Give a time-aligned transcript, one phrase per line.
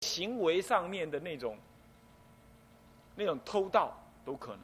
[0.00, 1.56] 行为上面的那种
[3.14, 4.62] 那种偷盗都可能，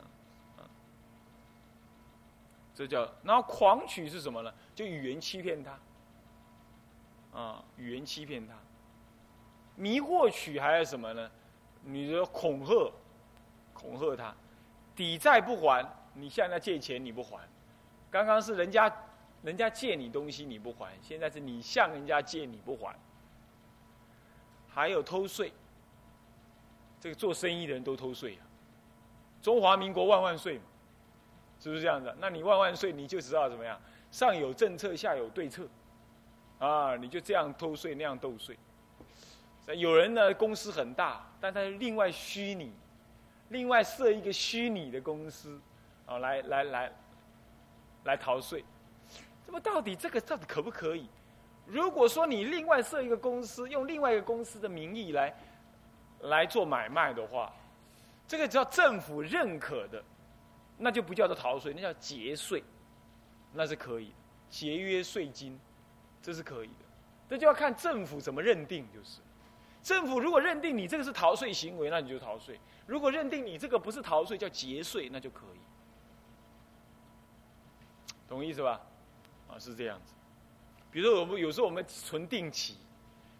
[2.74, 4.52] 这叫然后狂取是什么呢？
[4.74, 8.54] 就语言欺骗他，啊，语言欺骗他，
[9.74, 11.30] 迷惑取还是什么呢？
[11.82, 12.90] 你说恐吓，
[13.74, 14.34] 恐吓他，
[14.94, 17.46] 抵债不还，你向他借钱你不还，
[18.10, 18.90] 刚刚是人家
[19.42, 22.96] 人家借你东西你不还，现在是你向人家借你不还。
[24.76, 25.50] 还有偷税，
[27.00, 28.44] 这个做生意的人都偷税啊！
[29.40, 30.64] 中华民国万万岁嘛，
[31.58, 32.14] 是不是这样子？
[32.20, 33.80] 那你万万岁，你就知道怎么样？
[34.10, 35.66] 上有政策，下有对策，
[36.58, 38.54] 啊，你就这样偷税那样斗税。
[39.74, 42.70] 有人呢，公司很大，但他另外虚拟，
[43.48, 45.58] 另外设一个虚拟的公司，
[46.04, 46.92] 啊，来来来，
[48.04, 48.62] 来逃税。
[49.46, 51.08] 那么到底这个到底可不可以？
[51.66, 55.34] 如果说你另外设一个公司，用另外一个公司的名义来
[56.20, 57.52] 来做买卖的话，
[58.28, 60.02] 这个叫政府认可的，
[60.78, 62.62] 那就不叫做逃税，那叫节税，
[63.52, 64.12] 那是可以
[64.48, 65.58] 节约税金，
[66.22, 66.84] 这是可以的。
[67.28, 69.20] 这就要看政府怎么认定，就是
[69.82, 72.54] 政府如果认定你这个是逃税行为，那你就逃税；
[72.86, 75.58] 如果认定你这个不是逃税，叫节税，那就可以。
[78.28, 78.80] 懂意思吧？
[79.48, 80.14] 啊，是这样子。
[80.96, 82.78] 比如说，我们有时候我们存定期，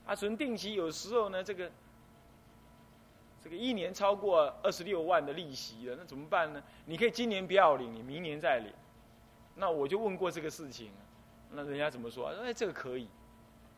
[0.04, 1.72] 啊，存定期有时候呢，这个
[3.42, 6.62] 这个一年超过二十六万的利息了，那怎么办呢？
[6.84, 8.70] 你可以今年不要领，你明年再领。
[9.54, 10.90] 那我就问过这个事情，
[11.50, 12.28] 那人家怎么说？
[12.28, 13.08] 哎，这个可以，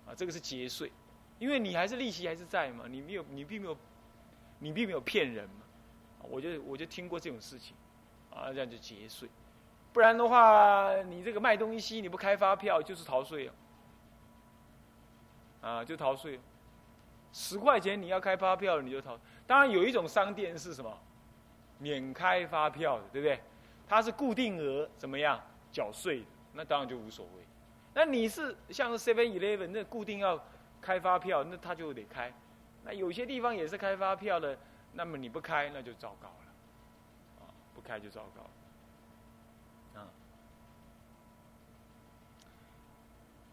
[0.08, 0.90] 啊，这个是节税，
[1.38, 3.76] 因为你还是利息还是在嘛，你没有，你并没有，
[4.58, 5.62] 你并没有骗人嘛。
[6.22, 7.76] 我就我就听过这种事情，
[8.28, 9.28] 啊，这样就节税，
[9.92, 13.52] 不然的话，你这个卖东西你不开发票就是逃税哦。
[13.52, 13.67] 啊，
[15.60, 16.38] 啊就逃税，
[17.32, 19.18] 十块钱你要开发票，你就逃。
[19.46, 20.98] 当然有一种商店是什么，
[21.78, 23.40] 免开发票的，对不对？
[23.86, 25.40] 它是固定额怎么样
[25.72, 27.44] 缴税，那当然就无所谓。
[27.94, 30.38] 那你是像 Seven Eleven 那固定要
[30.80, 32.32] 开发票，那他就得开。
[32.84, 34.56] 那有些地方也是开发票的，
[34.92, 38.42] 那么你不开那就糟糕了，啊，不开就糟糕。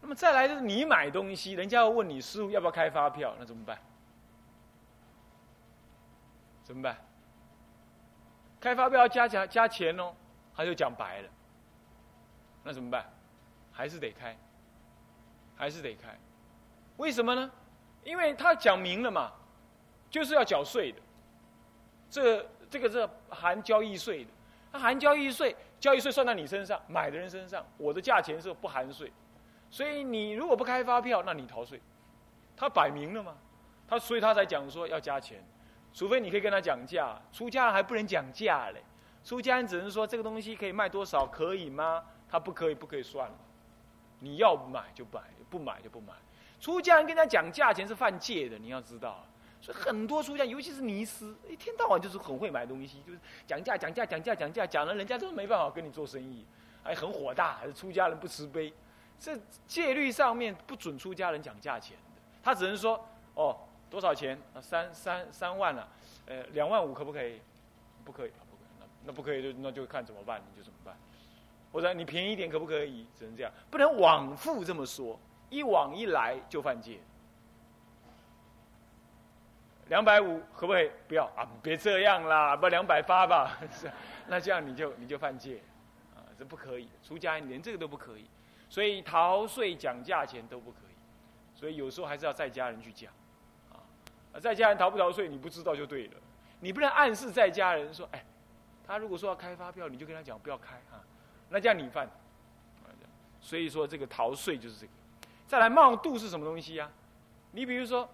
[0.06, 3.76] 那么再来就是你买东西，人家要问你师傅要不要开发票，那怎么办？
[6.62, 6.96] 怎么办？
[8.60, 10.14] 开发票要加钱加钱哦，
[10.54, 11.28] 他就讲白了。
[12.62, 13.04] 那怎么办？
[13.72, 14.36] 还是得开，
[15.56, 16.16] 还是得开。
[16.98, 17.50] 为什么呢？
[18.04, 19.32] 因为他讲明了嘛，
[20.08, 21.02] 就是要缴税的。
[22.08, 24.30] 这这个是含交易税的，
[24.70, 29.12] 他含交易税，交易税算在你身上，买的人身上，我的价钱是不含税。
[29.70, 31.80] 所以你如果不开发票，那你逃税，
[32.56, 33.36] 他摆明了嘛，
[33.86, 35.44] 他所以他才讲说要加钱，
[35.92, 38.82] 除非你可以跟他讲价，出家人还不能讲价嘞，
[39.24, 42.04] 出家人只能说这个东西可以卖多少，可以吗？
[42.28, 43.34] 他不可以，不可以算了，
[44.20, 46.12] 你要买就买，不买就不买。
[46.58, 49.24] 出家人跟他讲价钱是犯戒的，你要知道。
[49.60, 56.46] 所以很多出家，尤其是尼斯，一天到晚就是很会买东西，就是讲价讲价讲价讲价，讲了人家都没办法跟你做生意，
[56.82, 58.72] 还很火大，还是出家人不慈悲。
[59.18, 61.96] 这戒律上面不准出家人讲价钱，
[62.42, 63.04] 他只能说
[63.34, 63.58] 哦
[63.90, 65.88] 多少钱啊三三三万了，
[66.26, 67.40] 呃两万五可不可以？
[68.04, 70.96] 不可以，不可以，那那不可以就那就看怎么办，你就怎么办？
[71.72, 73.06] 或者你便宜一点可不可以？
[73.18, 75.18] 只能这样，不能往复这么说，
[75.50, 77.00] 一往一来就犯戒。
[79.88, 80.90] 两百五可不可以？
[81.06, 83.58] 不要啊，别这样啦，不两百八吧？
[84.26, 85.60] 那这样你就你就犯戒，
[86.14, 88.26] 啊，这不可以，出家人连这个都不可以。
[88.76, 93.10] 所以逃税讲价钱都不可以，所以有时候还是要在家人去讲，
[93.72, 93.80] 啊，
[94.38, 96.12] 在家人逃不逃税你不知道就对了，
[96.60, 98.22] 你不能暗示在家人说，哎，
[98.86, 101.00] 他如果说要开发票，你就跟他讲不要开啊，
[101.48, 102.06] 那这样你犯，
[103.40, 104.92] 所以说这个逃税就是这个。
[105.46, 106.92] 再来冒度是什么东西啊？
[107.52, 108.06] 你比如说，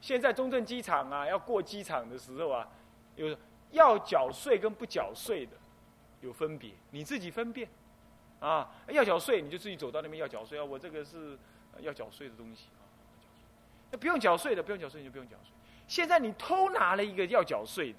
[0.00, 2.68] 现在中正机场啊，要过机场的时候啊，
[3.14, 3.38] 有
[3.70, 5.52] 要缴税跟不缴税的
[6.20, 7.68] 有分别，你自己分辨。
[8.40, 10.64] 啊，要缴税你就自己走到那边要缴税啊！
[10.64, 11.38] 我这个是
[11.78, 12.82] 要缴税的东西啊，
[13.90, 15.52] 那不用缴税的，不用缴税你就不用缴税。
[15.86, 17.98] 现在你偷拿了一个要缴税的，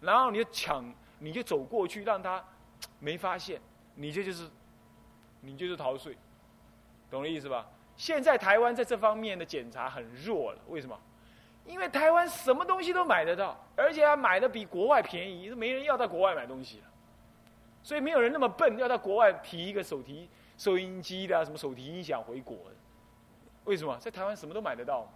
[0.00, 0.84] 然后你就抢，
[1.20, 2.44] 你就走过去让他
[2.98, 3.60] 没发现，
[3.94, 4.48] 你这就是，
[5.40, 6.16] 你就是逃税，
[7.10, 7.66] 懂了意思吧？
[7.96, 10.98] 现在台湾在这方面的检查很弱了，为什么？
[11.66, 16.84] 因为台湾什么东西都买得到，而且还买的比国外便宜，没人要到国外买东西了。
[17.82, 20.28] 所以没有人那么笨，要到国外提一个手提
[20.58, 22.56] 收音机的，什么手提音响回国。
[23.64, 23.96] 为什么？
[23.98, 25.06] 在台湾什么都买得到，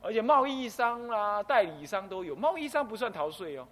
[0.00, 2.36] 而且贸易商啦、代理商都有。
[2.36, 3.66] 贸易商不算逃税哦，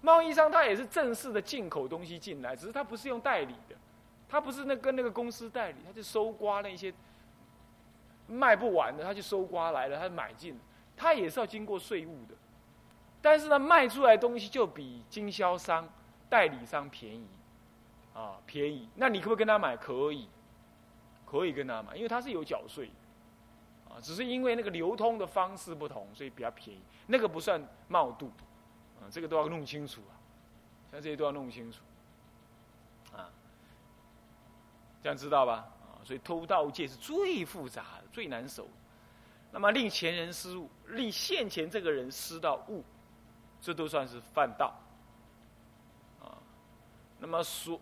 [0.00, 3.76] 贸易商他也是正式的进口东西进来，只是他不是用代理的，
[4.28, 6.92] 他不是那跟那个公司代理，他就收刮那些
[8.26, 10.58] 卖不完的，他就收刮来了，他买进，
[10.96, 12.34] 他也是要经过税务的。
[13.20, 15.88] 但是呢，卖出来东西就比经销商、
[16.32, 17.28] 代理商便宜，
[18.14, 18.88] 啊，便宜。
[18.94, 19.76] 那你可不可以跟他买？
[19.76, 20.26] 可以，
[21.26, 22.90] 可以跟他买，因为他是有缴税，
[23.86, 26.80] 啊，只是因为那个流通的方式不同，所以比较便宜。
[27.06, 28.32] 那个不算冒度，
[28.98, 30.16] 啊，这个都要弄清楚啊，
[30.90, 31.82] 像这些都要弄清楚，
[33.14, 33.28] 啊，
[35.02, 35.68] 这样知道吧？
[35.82, 38.66] 啊，所以偷盗界是最复杂的、最难守。
[39.50, 42.82] 那么令前人失误，令现前这个人失到误。
[43.64, 44.74] 这都算是犯盗，
[47.22, 47.80] 那么说，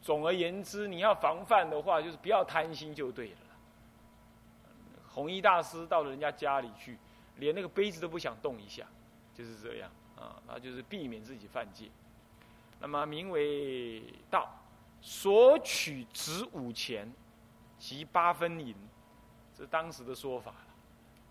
[0.00, 3.36] 总而言之，你要防范的话，就是不要贪心就对了。
[5.06, 6.96] 弘一大师到了人家家里去，
[7.36, 8.86] 连那个杯子都不想动一下，
[9.34, 11.90] 就是这样啊，那就是避免自己犯戒。
[12.80, 14.48] 那么名为道，
[15.02, 17.12] 索取值五钱，
[17.78, 18.74] 及八分银，
[19.54, 20.66] 这当时的说法了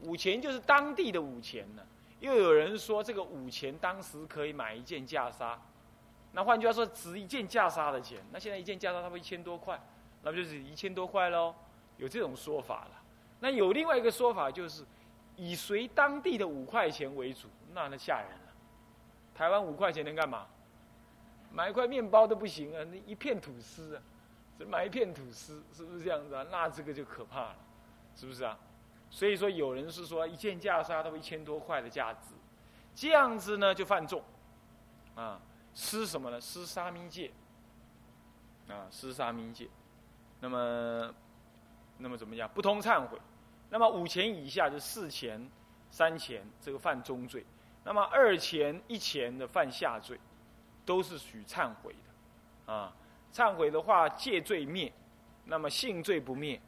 [0.02, 1.82] 五钱就是当地的五钱呢。
[2.20, 5.58] 又有人说，这个五钱当时可以买一件袈裟，
[6.32, 8.24] 那换句话说，值一件袈裟的钱。
[8.32, 9.82] 那现在一件袈裟差不多一千多块，
[10.22, 11.54] 那不就是一千多块喽？
[11.98, 12.92] 有这种说法了。
[13.40, 14.86] 那有另外一个说法，就是
[15.36, 18.54] 以随当地的五块钱为主，那那吓人了。
[19.34, 20.46] 台湾五块钱能干嘛？
[21.52, 24.04] 买一块面包都不行啊，那一片吐司啊，
[24.58, 26.46] 只买一片吐司，是不是这样子啊？
[26.52, 27.56] 那这个就可怕了，
[28.16, 28.56] 是不是啊？
[29.10, 32.36] 所以说，有人是说一件袈裟都一千多块的价值，
[32.94, 34.22] 这样子呢就犯重，
[35.16, 35.42] 啊，
[35.74, 36.40] 施什么呢？
[36.42, 37.32] 施沙弥戒，
[38.68, 39.70] 啊，施沙弥戒。
[40.40, 41.14] 那么，
[41.98, 42.50] 那么怎么样？
[42.54, 43.20] 不通忏悔。
[43.70, 45.50] 那么五钱以下就四钱、
[45.92, 47.46] 三钱，这个犯中罪。
[47.84, 50.20] 那么二钱、一钱的犯下罪，
[50.86, 52.94] 都是属忏悔的，啊，
[53.34, 54.92] 忏悔的话戒罪灭，
[55.46, 56.60] 那么性罪不灭。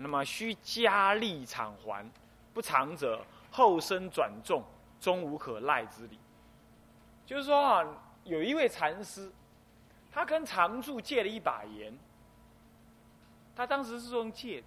[0.00, 2.08] 那么需加力偿还，
[2.54, 4.62] 不偿者后生转重，
[5.00, 6.16] 终无可赖之理。
[7.26, 7.84] 就是说啊，
[8.28, 9.32] 有一位禅师，
[10.12, 11.96] 他跟常住借了一把盐，
[13.56, 14.66] 他当时是用借的，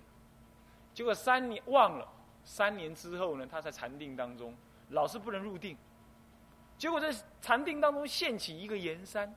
[0.94, 2.08] 结果三年忘了，
[2.44, 4.56] 三年之后呢，他在禅定当中
[4.90, 5.78] 老是不能入定，
[6.78, 9.34] 结果在禅定当中现起一个盐山，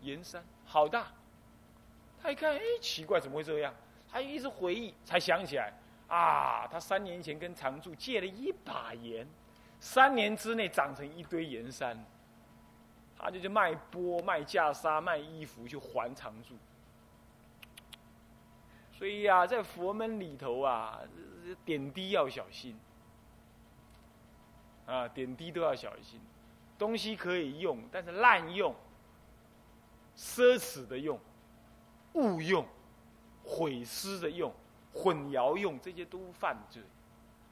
[0.00, 1.06] 盐山好大。
[2.22, 3.72] 他一看，哎，奇怪，怎么会这样？
[4.10, 5.72] 他一直回忆，才想起来，
[6.08, 9.26] 啊，他三年前跟常住借了一把盐，
[9.80, 11.98] 三年之内长成一堆盐山，
[13.18, 16.54] 他就去卖钵、卖袈裟、卖衣服去还常住。
[18.92, 21.00] 所以呀，在佛门里头啊，
[21.64, 22.78] 点滴要小心，
[24.86, 26.20] 啊，点滴都要小心，
[26.78, 28.72] 东西可以用，但是滥用、
[30.16, 31.18] 奢侈的用。
[32.14, 32.66] 误用、
[33.44, 34.52] 毁失的用、
[34.92, 36.82] 混淆用，这些都犯罪，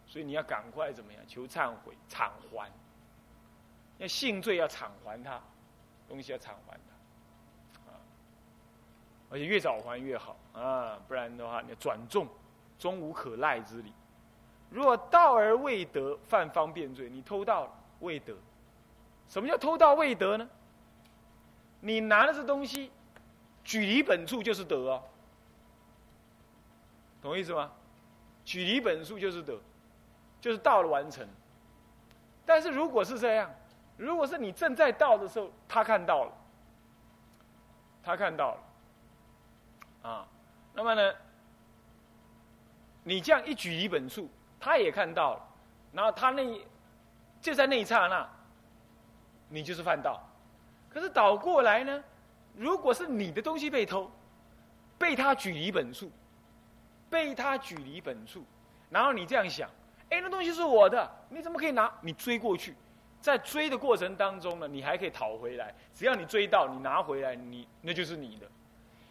[0.09, 1.23] 所以你要赶快怎么样？
[1.29, 2.69] 求忏悔、偿还。
[3.99, 5.41] 要性罪要偿还他，
[6.09, 8.01] 东西要偿还他，啊，
[9.29, 12.27] 而且越早还越好啊，不然的话你转重，
[12.79, 13.93] 终无可赖之理。
[14.71, 17.11] 若盗而未得，犯方便罪。
[17.11, 18.37] 你偷盗了未得，
[19.29, 20.49] 什么叫偷盗未得呢？
[21.81, 22.91] 你拿的这东西。
[23.65, 25.03] 举离本处就是得哦，
[27.21, 27.71] 懂我意思吗？
[28.43, 29.61] 举离本处就是得，
[30.41, 31.27] 就是到了完成。
[32.45, 33.51] 但是如果是这样，
[33.97, 36.33] 如果是你正在到的时候，他看到了，
[38.03, 40.29] 他看到了，啊，
[40.73, 41.15] 那么呢，
[43.03, 45.43] 你这样一举离本处，他也看到了，
[45.93, 46.61] 然后他那
[47.41, 48.29] 就在那一刹那，
[49.49, 50.21] 你就是犯道。
[50.89, 52.03] 可是倒过来呢？
[52.55, 54.11] 如果是你的东西被偷，
[54.99, 56.11] 被他举离本处，
[57.09, 58.43] 被他举离本处，
[58.91, 59.71] 然后你这样想，
[60.11, 61.93] 哎，那东西是我的，你怎么可以拿？
[62.01, 62.75] 你追过去，
[63.21, 65.75] 在追的过程当中呢，你还可以讨回来。
[65.95, 68.47] 只要你追到，你拿回来，你那就是你的。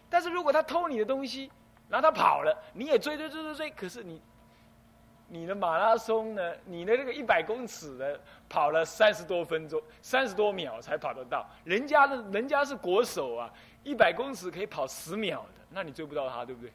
[0.10, 1.52] 但是如果他偷你的东西，
[1.90, 4.22] 然后他跑了，你也追追追追追，可是你。
[5.30, 6.54] 你的马拉松呢？
[6.64, 11.46] 你的那个一百公尺的跑了三十多分钟，三十多秒才跑得到。
[11.66, 13.52] 人家的人家是国手啊，
[13.84, 16.72] 一百公尺可以跑十秒的，那你追不到他，对不对？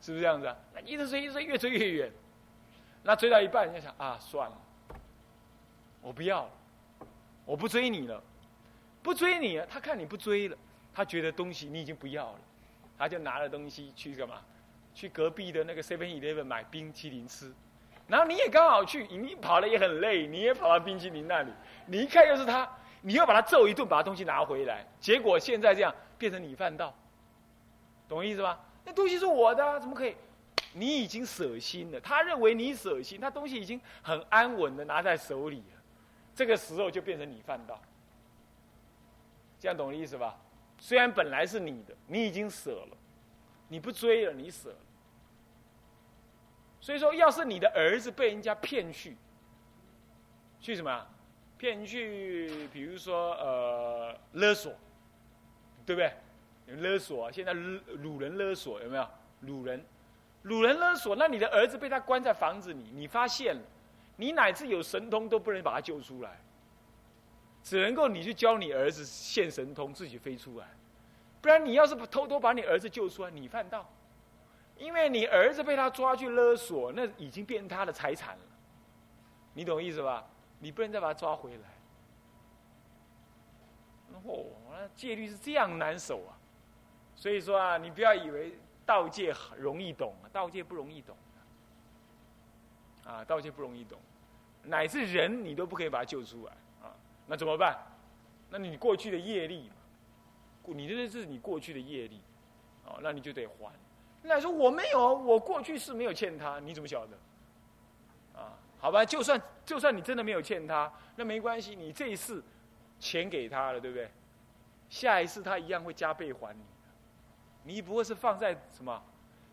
[0.00, 0.56] 是不是这样子啊？
[0.72, 2.12] 那一直追，一直追，越追越远。
[3.06, 4.56] 那追到一半，你就想啊，算了，
[6.02, 6.50] 我不要了，
[7.44, 8.20] 我不追你了，
[9.00, 9.66] 不追你了。
[9.66, 10.58] 他看你不追了，
[10.92, 12.38] 他觉得东西你已经不要了，
[12.98, 14.42] 他就拿了东西去干嘛？
[14.92, 17.54] 去隔壁的那个 Seven Eleven 买冰淇淋吃，
[18.08, 21.52] 然后你也刚好去，你跑了也很累，你也跑到冰淇淋那里，
[21.86, 22.68] 你一看又是他，
[23.02, 26.92] 你要把他揍一顿，把他东西拿回来，结果现在这样变成你犯道，
[28.08, 28.58] 懂意思吧？
[28.84, 30.16] 那东西是我的，怎么可以？
[30.78, 35.82] 你已经舍心了，他认为你舍心，他东西已经很安稳的拿在手里了，
[36.34, 37.80] 这个时候就变成你犯道，
[39.58, 40.38] 这样懂我意思吧？
[40.78, 42.96] 虽然本来是你的，你已经舍了，
[43.68, 44.76] 你不追了，你舍了。
[46.78, 49.16] 所以说，要是你的儿子被人家骗去，
[50.60, 51.06] 去什么？
[51.56, 54.74] 骗去，比如说呃勒索，
[55.86, 56.12] 对不对？
[56.76, 59.08] 勒索，现在掳人勒索有没有？
[59.44, 59.82] 掳人，
[60.46, 63.62] 掳人勒索，那你的儿子被他关在房子里，你发现了，
[64.16, 66.40] 你乃至有神通都不能把他救出来。
[67.62, 70.68] 只能够你去教你儿子现神通，自己飞出来，
[71.40, 73.90] 不然你要是偷偷把你儿子救出来，你犯道，
[74.76, 78.44] 因为你儿子被他抓去勒索，那已经变他的财产了，
[79.52, 80.24] 你懂意思吧？
[80.60, 81.62] 你不能再把他抓回来。
[84.24, 86.38] 哦，那戒律是这样难守啊，
[87.16, 91.16] 所以说啊，你不要以为道戒容易懂啊，道戒不容易懂，
[93.04, 93.98] 啊，道戒不容易懂，
[94.62, 96.94] 乃至人你都不可以把他救出来啊。
[97.26, 97.76] 那怎么办？
[98.48, 99.74] 那你过去的业力嘛，
[100.74, 102.22] 你这是你过去的业力，
[102.84, 103.72] 哦，那你就得还。
[104.22, 108.40] 那说我没有，我过去是没有欠他，你怎么晓得？
[108.40, 112.42] 啊，好吧，就算就算你真的没有欠他，那没关系，你这一次
[113.00, 114.08] 钱给他了，对不对？
[114.88, 116.62] 下一次他一样会加倍还你。
[117.66, 119.02] 你不会是放在什么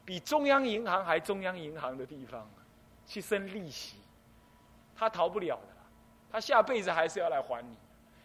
[0.06, 2.50] 比中央银行还中央银行的地方
[3.06, 3.98] 去生利息？
[4.96, 5.74] 他逃不了的。
[6.32, 7.78] 他下辈子还是要来还你，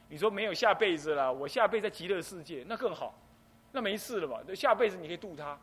[0.09, 3.15] 你说没有下辈子了，我下辈子在极乐世界那更好，
[3.73, 4.39] 那没事了嘛？
[4.47, 5.59] 那下辈子你可以渡他，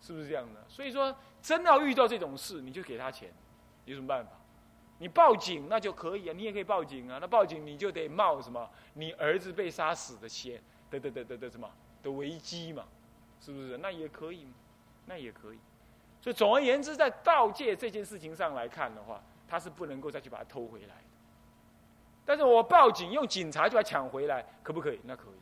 [0.00, 0.60] 是不是这样的？
[0.68, 3.32] 所以说，真要遇到这种事，你就给他钱，
[3.84, 4.32] 有什么办法？
[4.98, 7.18] 你报警那就可以啊，你也可以报警啊。
[7.20, 8.68] 那报警你就得冒什么？
[8.94, 11.70] 你儿子被杀死的险，的的的的的什么
[12.02, 12.84] 的危机嘛？
[13.44, 13.76] 是不是？
[13.76, 14.48] 那也可以，
[15.04, 15.58] 那也可以。
[16.18, 20.94] 所以总而言之，在盗戒这件事情上来看的话，他是不能够再去把它偷回来。
[22.24, 25.00] 但是我报警用警察就要抢回来，可不可以？
[25.04, 25.40] 那可以，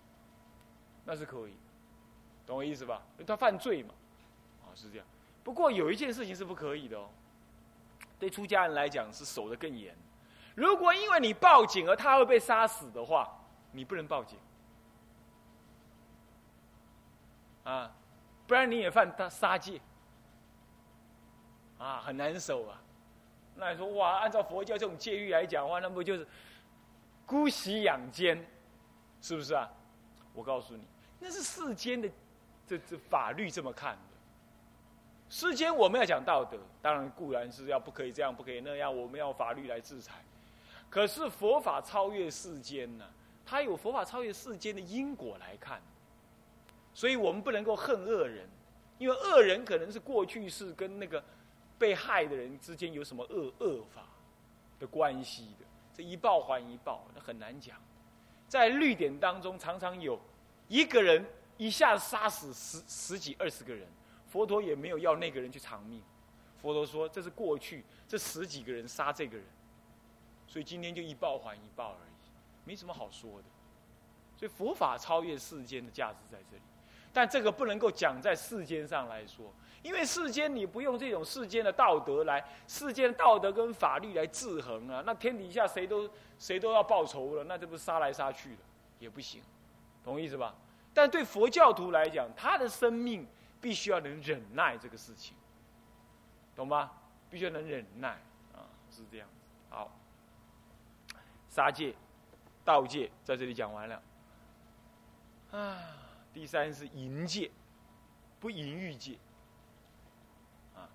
[1.04, 1.54] 那是可以，
[2.44, 3.02] 懂我意思吧？
[3.12, 3.94] 因为他犯罪嘛，
[4.64, 5.06] 啊是这样。
[5.44, 7.08] 不过有一件事情是不可以的哦，
[8.18, 9.96] 对出家人来讲是守得更严。
[10.56, 13.32] 如果因为你报警而他会被杀死的话，
[13.70, 14.36] 你不能报警，
[17.64, 17.90] 啊，
[18.46, 19.80] 不然你也犯他杀戒，
[21.78, 22.80] 啊很难守啊。
[23.54, 26.26] 那你说哇，按照佛教这种戒律来讲的话，那不就是？
[27.24, 28.44] 姑息养奸，
[29.22, 29.70] 是不是啊？
[30.34, 30.84] 我告诉你，
[31.20, 32.10] 那是世间的
[32.66, 34.00] 这这法律这么看的。
[35.30, 40.22] 世间我们要讲道德，当然固然是要不可以这样，不可以那样，我们要法律来制裁。
[40.90, 43.04] 可是佛法超越世间呢，
[43.46, 45.80] 它有佛法超越世间的因果来看。
[46.94, 48.48] 所以我们不能够恨恶人，
[48.98, 51.22] 因为恶人可能是过去是跟那个
[51.78, 54.06] 被害的人之间有什么恶恶法
[54.78, 55.66] 的关系的。
[55.94, 57.76] 这一报还一报，那很难讲。
[58.48, 60.18] 在律典当中，常常有
[60.68, 61.24] 一个人
[61.56, 63.86] 一下杀死十十几二十个人，
[64.26, 66.02] 佛陀也没有要那个人去偿命。
[66.58, 69.46] 佛陀说，这是过去这十几个人杀这个人，
[70.46, 72.30] 所以今天就一报还一报而已，
[72.64, 73.44] 没什么好说的。
[74.36, 76.62] 所以佛法超越世间的价值在这里，
[77.12, 79.52] 但这个不能够讲在世间上来说。
[79.82, 88.62] 因为世间你不用这种世间的道德来，世间道德跟法律来制衡啊，那天底下谁都谁都要报仇了，那这不杀来杀去的
[89.00, 89.42] 也不行，
[90.04, 90.54] 懂意思吧？
[90.94, 93.26] 但对佛教徒来讲，他的生命
[93.60, 95.36] 必须要能忍耐这个事情，
[96.54, 96.92] 懂吗？
[97.28, 98.10] 必须要能忍耐
[98.54, 99.26] 啊，是这样。
[99.68, 99.90] 好，
[101.48, 101.92] 杀戒、
[102.64, 104.02] 盗戒在这里讲完了。
[105.50, 105.78] 啊，
[106.32, 107.50] 第三是淫戒，
[108.40, 109.18] 不淫欲戒。
[110.74, 110.88] 啊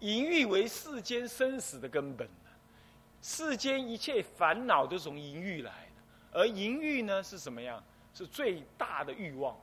[0.00, 2.28] 淫欲为世间生死的根本
[3.22, 7.82] 世间一切烦恼都从淫欲来的，而淫欲呢是什么样？
[8.14, 9.56] 是最大的欲望。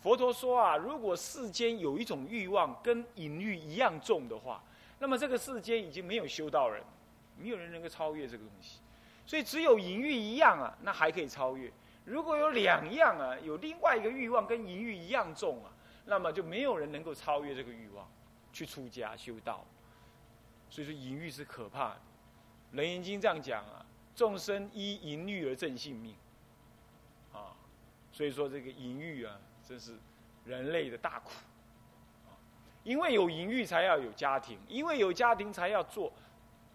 [0.00, 4.62] 佛陀说啊，如果世间有一种欲望跟淫欲一样重的话，
[4.98, 6.84] 那么这个世间已经没有修道人，
[7.38, 8.80] 没有人能够超越这个东西。
[9.26, 11.72] 所以只有淫欲一样啊，那还可以超越。
[12.04, 15.72] 如果有两样啊，有另外一个欲望跟淫欲一样重啊，
[16.04, 18.08] 那么就没有人能够超越这个欲望。
[18.52, 19.64] 去出家修道，
[20.70, 21.96] 所以说淫欲是可怕的。
[22.76, 23.84] 《楞严经》这样讲啊，
[24.14, 26.14] 众生依淫欲而正性命，
[27.32, 27.50] 啊，
[28.12, 29.98] 所以说这个淫欲啊，真是
[30.44, 31.32] 人类的大苦，
[32.84, 36.12] 因为有淫欲才要有家庭，因为有家庭才要做，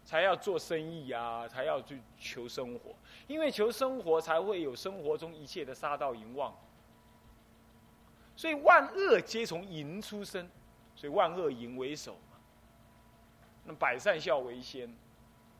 [0.03, 2.93] 才要做生意啊，才要去求生活。
[3.29, 6.51] 因为求生活才会有生活中一切的杀盗淫妄。
[8.36, 10.50] 所以万恶皆从淫出生，
[10.95, 12.39] 所以万恶淫为首嘛。
[13.65, 14.91] 那百善孝为先，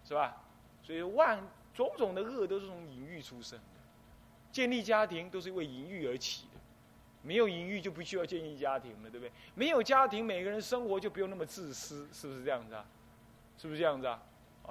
[0.04, 0.36] 是吧？
[0.82, 1.40] 所以万
[1.72, 3.80] 种种的恶都是从淫欲出生的。
[4.52, 6.60] 建立家庭都是为淫欲而起的。
[7.22, 9.32] 没有淫欲就不需要建立家庭了，对不对？
[9.54, 12.84] 没有家庭，每个人生活就不用那么自私，是不是这样子啊？
[13.58, 14.24] 是不是这样子啊？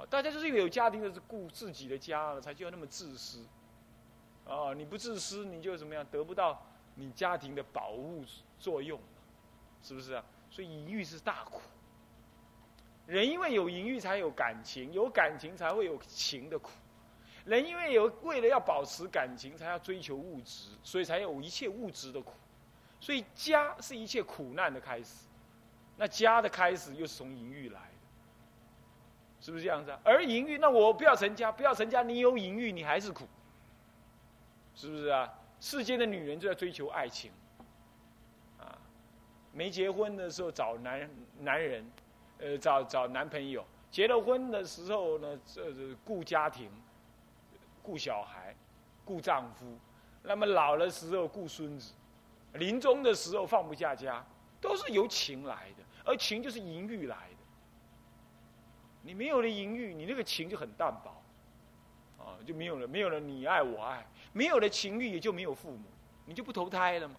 [0.05, 3.45] 大家就是因为有家庭的是顾自己的家了，才就要那么自私。
[4.45, 6.05] 啊，你不自私，你就怎么样？
[6.11, 6.61] 得不到
[6.95, 8.23] 你家庭的保护
[8.57, 8.99] 作用，
[9.83, 10.23] 是不是啊？
[10.49, 11.61] 所以淫欲是大苦。
[13.05, 16.71] 人因为有淫欲才有感情，有感情才会有情的苦。
[17.45, 22.33] 人因为有为了要保持感情，才要追求物质，所以才有一切物质的苦。
[22.99, 25.25] 所以家是一切苦难的开始。
[25.95, 27.88] 那家的开始又是从淫欲来，
[29.41, 29.99] 是不是这样子啊？
[30.03, 33.27] 而淫欲，那我不要成家，不要成家，你有淫欲，你还是苦，
[34.75, 35.33] 是不是啊？
[35.59, 37.31] 世间的女人就在追求爱情，
[38.59, 38.77] 啊，
[39.51, 41.91] 没结婚的时候找男男人，
[42.39, 45.63] 呃，找找男朋友；结了婚的时候呢，这
[46.05, 46.69] 顾家庭。
[47.81, 48.53] 顾小孩，
[49.03, 49.65] 顾丈夫，
[50.21, 51.93] 那么老的时候顾孙子，
[52.53, 54.23] 临终的时候放不下家，
[54.61, 57.28] 都是由情来的，而情就是淫欲来。
[59.01, 61.23] 你没有了淫欲，你那个情就很淡薄，
[62.23, 65.83] 啊，就没有了，没有了你爱我爱，没有了情欲，也就没有父母，
[66.25, 67.15] 你就不投胎了嘛。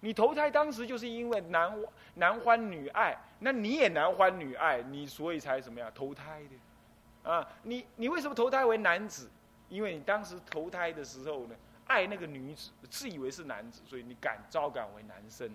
[0.00, 1.76] 你投胎当时就是因为男
[2.14, 9.28] 男欢女爱，那你也男欢女爱，你所以才怎么样投胎的，啊，你你为什么投胎为男子？
[9.68, 11.54] 因为你当时投胎的时候呢，
[11.86, 15.50] 爱那个女子，自以为是男子，所以你敢招敢为男生。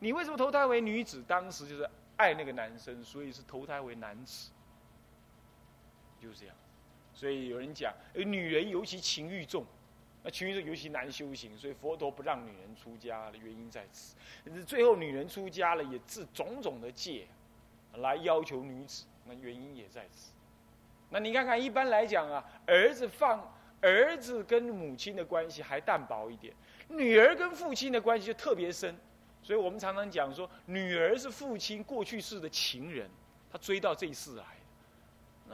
[0.00, 1.22] 你为什么投胎为女子？
[1.26, 4.50] 当时就是爱那个男生，所以是投胎为男子。
[6.24, 6.56] 就是这样。
[7.12, 9.64] 所以有人讲，女人尤其情欲重，
[10.22, 14.16] 那情欲重尤其难修行，所以佛陀不让女人出家的原因在此。
[14.66, 17.28] 最后女人出家了，也治种种的戒，
[17.96, 20.32] 来要求女子，那原因也在此。
[21.10, 26.52] 那你看看，一般来讲啊，儿子放儿子跟母亲的关系还淡薄一点，
[26.88, 28.96] 女儿跟父亲的关系就特别深，
[29.40, 33.08] 所以我们常常讲说，女儿是父亲过去式的情人，
[33.52, 34.44] 他追到这一世来，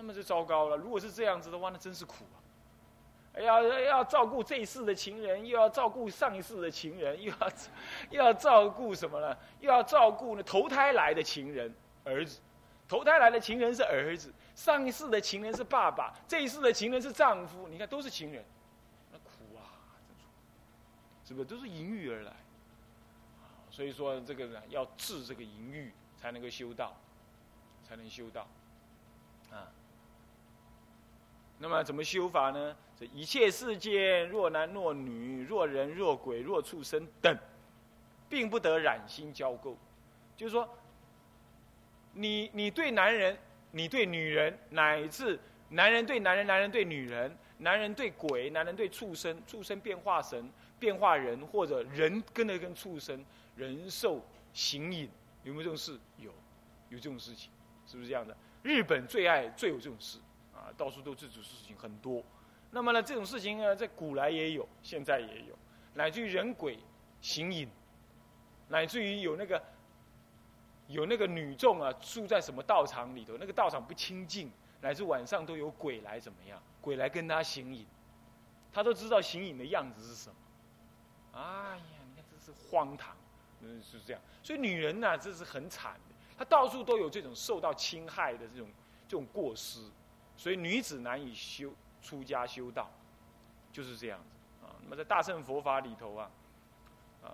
[0.01, 0.79] 那么就糟糕了。
[0.79, 2.41] 如果是这样子的话，那真是苦啊！
[3.39, 7.53] 要要照顾这一世的情人，又要照顾上一世的情人，又要
[8.09, 9.37] 又要照顾什么呢？
[9.61, 11.71] 又要照顾呢投胎来的情人
[12.03, 12.41] 儿子。
[12.89, 17.69] 投胎来的情人是儿子，上一世的情人是爸爸，这一世的情人是丈夫。
[17.69, 18.43] 你看，都是情人，
[19.13, 19.77] 那苦啊，
[21.23, 21.45] 是不是？
[21.45, 22.33] 都是淫欲而来。
[23.71, 26.97] 所以说，这个呢，要治这个淫欲，才能够修道，
[27.85, 28.49] 才能修道。
[29.53, 29.67] 啊，
[31.61, 32.77] 那么怎么修法呢？
[32.99, 37.39] 这一切世间，若男若女，若人若鬼，若畜生等，
[38.29, 39.77] 并不得染心交垢。
[40.37, 40.69] 就是说。
[42.13, 43.39] 你你对男人，
[43.71, 54.21] 你对女人，乃至男人对男人，男人对女人，男人对鬼，男人对畜生，畜生变化神，变化人，或者人跟着跟畜生，人兽
[54.53, 55.09] 形影，
[55.45, 55.97] 有没有这种事？
[56.19, 56.33] 有，
[56.89, 57.49] 有这种事情，
[57.87, 58.37] 是不是这样的？
[58.65, 60.19] 日本最爱最有这种事，
[60.77, 62.23] 到处都这种事情很多。
[62.71, 65.59] 那么呢，这种事情呢，在古来也有，现在也有，
[65.95, 66.79] 乃至于人鬼
[67.21, 67.69] 形影，
[68.69, 69.63] 乃至于有那个。
[70.93, 73.37] 有那个女众啊，住在什么道场里头？
[73.39, 76.61] 那个道场不清净，乃至晚上都有鬼来怎么样？
[76.81, 77.87] 鬼来跟他行影，
[78.73, 80.35] 他都知道行影的样子是什么。
[81.39, 83.17] 哎呀，你看这是荒唐，
[83.61, 84.21] 嗯，是这样。
[84.43, 88.69] 所以女人呢，这是很惨的，她到处都有这种受到侵害的这种
[89.07, 89.79] 这种过失，
[90.41, 92.89] 所以女子难以修出家修道，
[93.71, 94.73] 就是这样子啊。
[94.83, 96.31] 那么在大乘佛法里头啊，
[97.23, 97.29] 啊，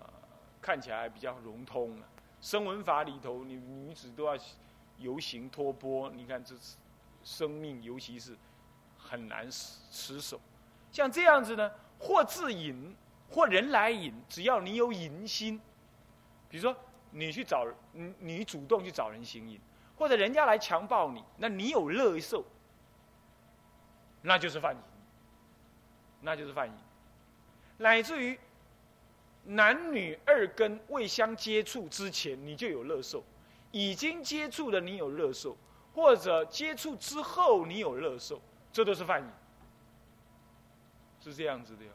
[0.61, 2.09] 看起来比较融通了。
[2.41, 4.37] 声闻法里头，你女子都要
[4.97, 6.53] 游行托钵，你看这
[7.23, 8.35] 生命，尤其是
[8.97, 10.37] 很难持守。
[10.91, 12.93] 像这样子呢，或自引，
[13.29, 15.57] 或人来引，只要你有引心，
[16.49, 16.75] 比如说
[17.11, 19.57] 你去找，你你主动去找人行引，
[19.95, 22.43] 或者人家来强暴你，那你有乐受，
[24.27, 24.81] 那就是犯淫，
[26.21, 26.73] 那就是犯淫，
[27.77, 28.37] 乃至于。
[29.49, 33.23] 男女二根未相接触之前，你就有乐受；
[33.71, 35.55] 已经接触了，你有乐受；
[35.93, 38.41] 或者接触之后，你有乐受，
[38.73, 39.27] 这都是犯淫，
[41.21, 41.91] 是这样子的哟。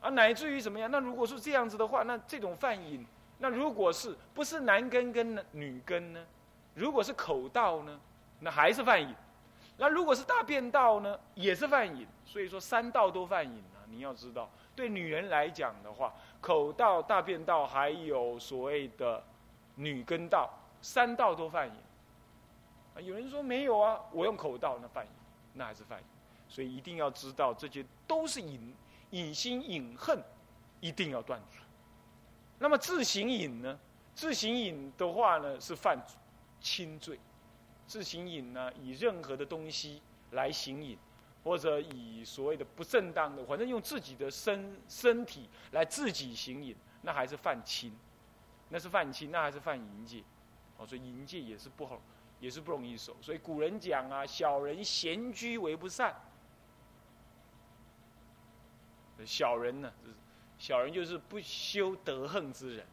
[0.00, 0.90] 啊，乃至于怎么样？
[0.90, 3.04] 那如果是这样子的话，那这种犯淫，
[3.36, 6.26] 那如果是不是男根跟女根呢？
[6.72, 8.00] 如果是口道呢，
[8.38, 9.14] 那还是犯淫。
[9.80, 12.06] 那如果是大便道呢，也是犯淫。
[12.26, 13.80] 所以说三道都犯淫啊！
[13.88, 19.24] 你要知道，对女人来讲的话，口道、大便道还有所谓的
[19.76, 20.48] 女根道，
[20.82, 21.74] 三道都犯淫。
[22.94, 25.10] 啊，有人说没有啊，我用口道那犯淫，
[25.54, 26.04] 那还是犯淫。
[26.46, 28.74] 所以一定要知道，这些都是隐
[29.10, 30.22] 隐心隐恨，
[30.80, 31.64] 一定要断除。
[32.58, 33.80] 那么自行隐呢？
[34.14, 35.98] 自行隐的话呢，是犯
[36.60, 37.18] 轻罪。
[37.90, 40.00] 自行隐呢，以任何的东西
[40.30, 40.96] 来行隐，
[41.42, 47.92] 或者以所谓的不正当的，反正用自己的身身体来自己行隐，那还是犯轻。
[48.68, 50.22] 那是犯轻，那还是犯淫戒。
[50.78, 52.00] 哦，所以淫戒也是不好，
[52.38, 53.16] 也是不容易守。
[53.20, 56.14] 所以古人讲啊，小人闲居为不善。
[59.26, 59.92] 小人呢？
[60.58, 62.86] 小人就是不修德行之人，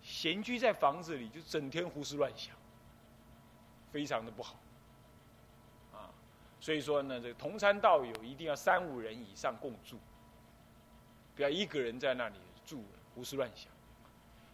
[0.00, 2.54] 闲居在房子里就整天胡思乱想，
[3.90, 4.56] 非常的不好。
[5.92, 6.08] 啊，
[6.60, 9.98] 所以说呢，这个同参道友一定要三五人以上共住，
[11.34, 13.70] 不要一个人在那里住胡思乱想。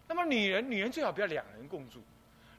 [0.09, 2.03] 那么女人，女人最好不要两人共住，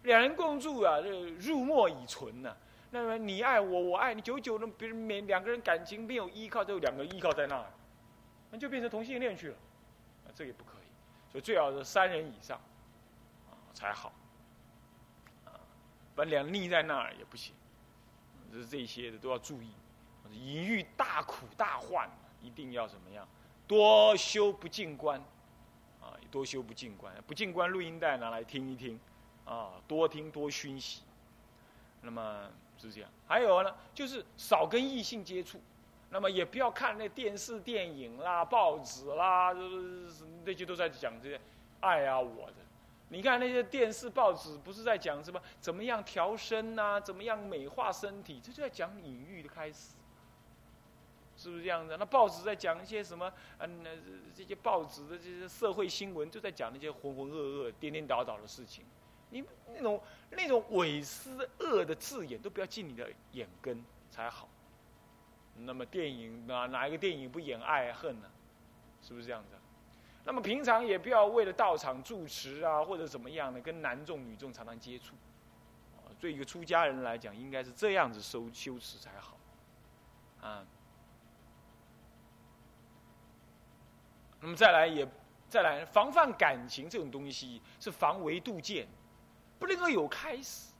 [0.04, 2.56] 两人共住啊，这入墨已存呐。
[2.90, 7.66] 那么你爱我，我爱你，久久的别人没两个人感情没有依靠，就两个依靠在那。
[8.50, 9.56] 那就变成同性恋去了，
[10.26, 10.88] 啊，这也不可以，
[11.30, 12.58] 所以最好是三人以上，
[13.50, 14.14] 啊才好，
[16.18, 17.54] 把脸立在那儿也不行，
[18.52, 19.70] 就是这些的都要注意，
[20.34, 22.10] 淫欲大苦大患，
[22.42, 23.28] 一定要怎么样？
[23.68, 25.22] 多修不净观，
[26.02, 29.00] 啊，多修不净观，不净观录音带拿来听一听，
[29.46, 31.04] 啊，多听多熏习，
[32.02, 32.50] 那么
[32.80, 33.10] 是这样。
[33.28, 35.62] 还有呢，就是少跟异性接触。
[36.10, 41.40] 那么也不要看那电视、电影啦、报纸啦，就是那些都在讲这些
[41.82, 42.54] 爱啊我的。
[43.10, 49.96] 你看那些电视、报纸，不是在讲什么怎么样调身呐，怎么样美化身体，这就在讲隐喻的开始，
[51.38, 51.96] 是不是这样子？
[51.98, 53.32] 那报纸在讲一些什么？
[53.60, 53.90] 嗯，那
[54.36, 58.84] 这些报纸的这些社会新闻，就在讲那些浑浑噩噩、颠颠倒倒的事情。
[59.30, 59.44] 你
[59.74, 64.50] 那种那种伪思恶的字眼，都不要进你的眼根才好。
[65.60, 68.30] 那么电影哪哪一个电影不演爱恨呢？
[69.02, 69.57] 是不是这样子？
[70.28, 75.16] 那么平常也不要为了道场住持啊或者怎么样的，跟男众女众常常接触。
[75.96, 79.38] 啊对一个出家人来讲，应该是这样子修修持才好。
[80.42, 80.66] 啊。
[84.42, 85.08] 那么再来也
[85.48, 88.86] 再来防范感情这种东西是防微杜渐，
[89.58, 90.74] 不能够有开始。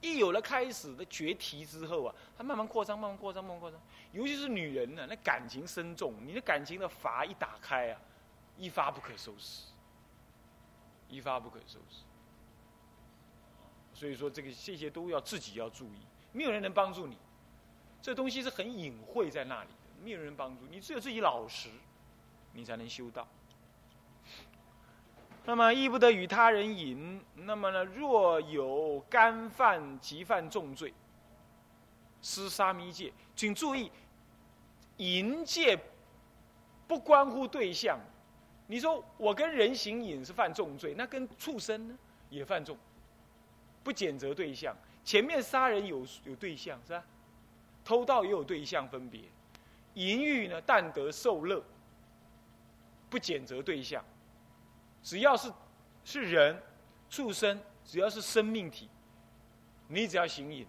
[0.00, 3.78] 一有了开始的决堤之后啊，它慢慢扩张，慢慢扩张，慢慢扩张。
[4.12, 8.00] 尤其是女人呢，那感情深重，你的感情的阀一打开啊，
[8.56, 9.64] 一发不可收拾，
[11.08, 12.02] 一发不可收拾。
[13.92, 15.98] 所以说，这个这些都要自己要注意，
[16.32, 17.16] 没有人能帮助你。
[18.02, 21.68] 这东西是很隐晦在那里的，没有人帮助你，只有自己老实，
[22.52, 23.26] 你才能修道。
[25.46, 27.22] 那么亦不得与他人饮。
[27.34, 30.92] 那么呢，若有干犯即犯重罪，
[32.22, 33.12] 失沙弥戒。
[33.36, 33.92] 请注意，
[34.96, 35.78] 淫戒
[36.88, 37.98] 不关乎对象。
[38.66, 41.98] 你说我跟人行淫是犯重罪，那跟畜生呢
[42.30, 42.76] 也犯重，
[43.82, 44.74] 不检责对象。
[45.04, 47.04] 前面杀人有有对象是吧？
[47.84, 49.20] 偷盗也有对象分别。
[49.92, 51.62] 淫欲呢，但得受乐，
[53.10, 54.02] 不检责对象。
[55.02, 55.52] 只要是
[56.02, 56.60] 是人、
[57.10, 58.88] 畜生，只要是生命体，
[59.86, 60.66] 你只要行淫，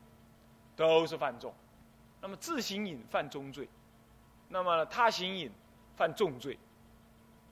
[0.75, 1.53] 都是犯重。
[2.21, 3.69] 那么自行淫犯中罪，
[4.49, 5.49] 那么他行淫
[5.95, 6.59] 犯重罪，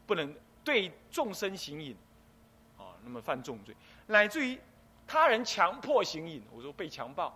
[0.05, 1.95] 不能对众生行淫，
[2.77, 3.75] 啊，那么犯重罪，
[4.07, 4.59] 乃至于
[5.07, 7.35] 他人强迫行淫，我说被强暴，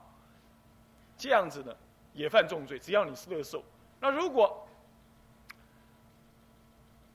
[1.17, 1.75] 这样子呢
[2.13, 2.77] 也犯重罪。
[2.77, 3.63] 只要你是乐受，
[3.99, 4.67] 那如果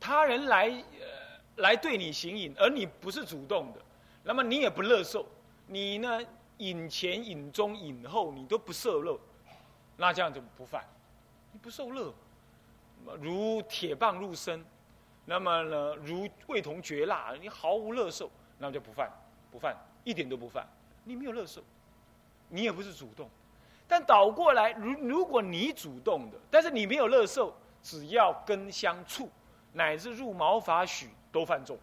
[0.01, 1.23] 他人来呃。
[1.57, 3.81] 来对你行淫，而你不是主动的，
[4.25, 5.27] 那么你也不乐受，
[5.67, 6.19] 你呢
[6.57, 9.21] 引前引中引后你都不受乐，
[9.99, 10.83] 那这样就不犯，
[11.53, 12.13] 你不受乐，
[13.21, 14.65] 如铁棒入身，
[15.25, 19.11] 那么呢如味同嚼蜡，你毫无乐受，那就不犯，
[19.51, 20.67] 不犯，一点都不犯，
[21.05, 21.63] 你没有乐受，
[22.49, 23.29] 你也不是主动，
[23.87, 29.31] 但倒过来，如如果你主动的，但是你没有乐受，只要根相触，
[29.73, 31.09] 乃至入毛发许。
[31.33, 31.79] 都犯重，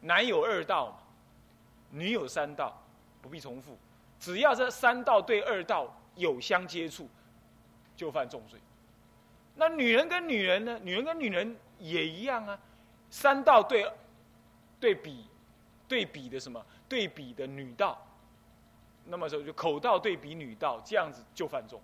[0.00, 0.96] 男有二道嘛，
[1.92, 2.76] 女有三道，
[3.22, 3.78] 不必重复。
[4.18, 7.08] 只要这三道对二道有相接触，
[7.94, 8.58] 就犯重罪。
[9.56, 10.78] 那女人跟女人呢？
[10.82, 12.58] 女人跟女人也一样啊，
[13.10, 13.90] 三道对
[14.78, 15.24] 对比
[15.88, 16.64] 对比的什么？
[16.88, 18.06] 对比的女道，
[19.06, 21.80] 那么说就口道对比女道，这样子就犯重，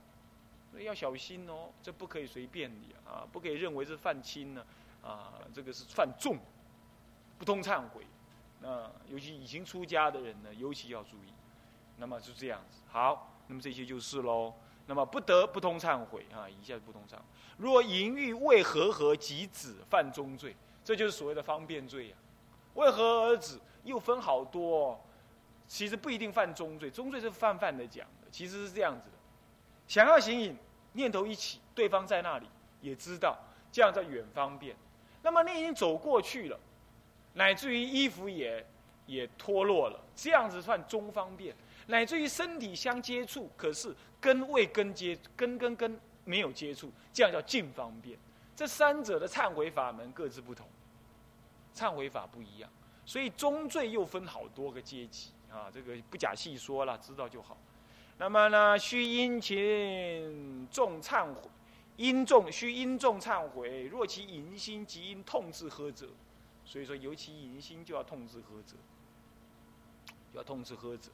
[0.71, 4.65] 所以要小心哦，这不可以随便的啊，不可以认为是犯轻呢，
[5.03, 6.37] 啊，这个是犯重，
[7.39, 8.07] 不通忏悔，
[8.61, 11.33] 那尤其已经出家的人呢，尤其要注意。
[11.97, 14.53] 那么就这样子，好，那么这些就是喽。
[14.93, 17.15] 那么不得不通忏悔啊，一下子不通忏。
[17.57, 22.17] 若淫欲为和合即止，犯中罪，这就是所谓的方便罪呀。
[22.75, 23.59] 为何而止？
[23.85, 25.03] 又分好多，
[25.67, 29.17] 其实不一定犯中罪，中罪是泛泛的讲的，其实是这样子的。
[29.89, 30.55] 想要行淫，
[30.93, 32.47] 念头一起，对方在那里
[32.83, 33.39] 也知道，
[33.73, 34.77] 这样在远方便。
[35.23, 36.61] 那么你已经走过去了，
[37.33, 38.63] 乃至于衣服也
[39.07, 41.57] 也脱落了，这样子算中方便。
[41.87, 48.17] 乃至于身体相接触，可是根未根接，根跟根没有接触，这样叫近方便。
[48.55, 50.69] 这三者的忏悔法门各自不同，
[51.75, 52.71] 忏悔法不一样。
[53.05, 57.59] 所以中罪又分好多个阶级啊，这个不假细说了，知道就好。
[58.19, 61.41] 那么呢，须殷勤重忏悔，
[61.97, 63.87] 殷重须殷重忏悔。
[63.87, 66.07] 若其淫心即因痛自喝者，
[66.65, 68.77] 所以说尤其淫心就要痛自喝者，
[70.33, 71.11] 要痛自喝者。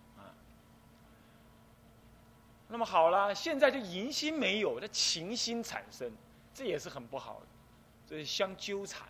[2.68, 6.12] 那么好了，现在就淫心没有，那情心产生，
[6.52, 7.46] 这也是很不好的，
[8.06, 9.08] 这相纠缠，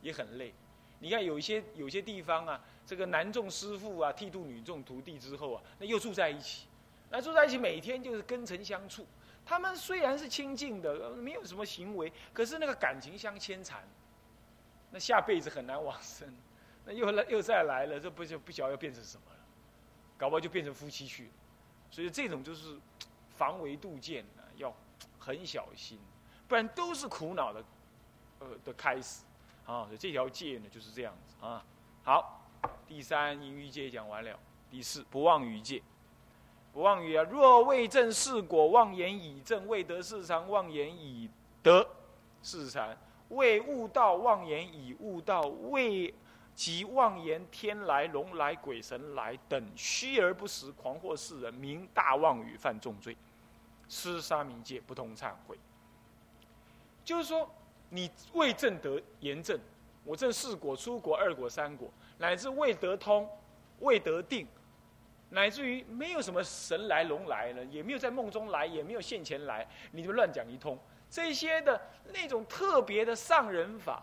[0.00, 0.54] 也很累。
[0.98, 6.66] 你看有一些有些地方啊，这个男众师傅啊剃度女众徒弟之后啊，那又住在一起，
[7.10, 9.06] 那住在一起每天就是跟尘相处。
[9.44, 13.86] 他们虽然是亲近的，没有什么行为，可是那个感情相牵缠，
[14.90, 16.26] 那下辈子很难往生。
[16.84, 19.38] 那又来又再来了，这不就不晓得要变成什么了？
[20.16, 21.30] 搞不好就变成夫妻去了。
[21.90, 22.78] 所以这种就是
[23.36, 24.74] 防微杜渐啊，要
[25.18, 25.98] 很小心，
[26.46, 27.64] 不然都是苦恼的
[28.40, 29.24] 呃的开始。
[29.66, 31.62] 啊，所以这条戒呢就是这样子啊。
[32.02, 32.48] 好，
[32.86, 34.38] 第三淫欲戒讲完了。
[34.70, 35.82] 第四不妄语戒，
[36.72, 37.22] 不妄语啊。
[37.24, 41.28] 若未证事果，妄言以证；未得事常，妄言以
[41.62, 41.86] 得
[42.42, 42.96] 事常；
[43.28, 46.14] 未悟道，妄言以悟道；未
[46.58, 53.16] 及妄言天来、龙来、鬼神来等虚而不实，狂惑世人，名大妄语，犯重罪。
[53.88, 55.56] 失杀冥界不通忏悔，
[57.04, 57.48] 就是说。
[57.90, 59.58] 你未证得言证，
[60.04, 63.26] 我证四果、出果、二果、三果，乃至未得通、
[63.78, 64.46] 未得定，
[65.30, 70.78] 乃至于没有什么神来龙来了，也没有在梦中来，也没有现前来，你就乱讲一通。
[71.08, 71.80] 这些的
[72.12, 74.02] 那种特别的上人法，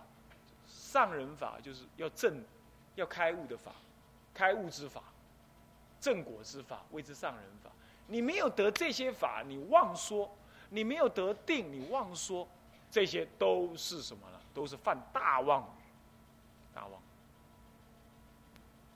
[0.96, 2.42] 上人法就是要正、
[2.96, 3.74] 要开悟的法，
[4.34, 5.04] 开悟之法，
[6.00, 7.70] 正果之法，谓之上人法。
[8.08, 10.30] 你没有得这些法，你妄说；
[10.70, 12.48] 你没有得定，你妄说。
[12.90, 14.40] 这些都是什么呢？
[14.54, 15.84] 都是犯大妄语，
[16.74, 17.02] 大妄，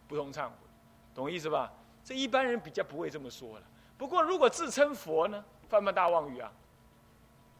[0.07, 0.53] 不通忏悔，
[1.13, 1.69] 懂意思吧？
[2.05, 3.65] 这一般人比较不会这么说了。
[3.97, 6.49] 不过如果自称佛呢，犯不犯大妄语啊？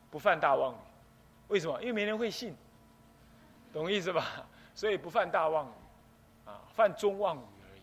[0.10, 0.78] 不犯大妄语，
[1.50, 1.78] 为什么？
[1.82, 2.56] 因为没人会信，
[3.80, 4.46] 懂意思吧？
[4.76, 7.82] 所以不犯大妄语，啊，犯中妄语而已，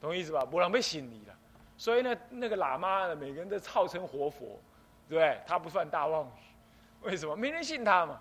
[0.00, 0.42] 懂意思吧？
[0.44, 1.34] 不然被信你了。
[1.76, 4.58] 所以呢，那个喇嘛呢，每个人都号称活佛，
[5.08, 5.40] 对不对？
[5.46, 6.30] 他不犯大妄语。
[7.02, 8.20] 为什么没人信他嘛？